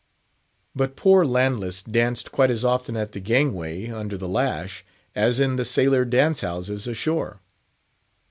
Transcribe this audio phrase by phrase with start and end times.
[0.75, 5.57] But poor Landless danced quite as often at the gangway, under the lash, as in
[5.57, 7.39] the sailor dance houses ashore.